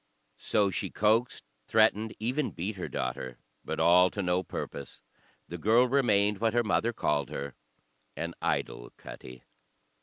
So 0.39 0.71
she 0.71 0.89
coaxed, 0.89 1.43
threatened, 1.67 2.15
even 2.17 2.49
beat 2.49 2.75
her 2.75 2.87
daughter, 2.89 3.37
but 3.63 3.79
all 3.79 4.09
to 4.09 4.23
no 4.23 4.41
purpose; 4.41 4.99
the 5.47 5.59
girl 5.59 5.87
remained 5.87 6.39
what 6.41 6.55
her 6.55 6.63
mother 6.63 6.91
called 6.91 7.29
her, 7.29 7.53
"an 8.17 8.33
idle 8.41 8.89
cuttie." 8.97 9.43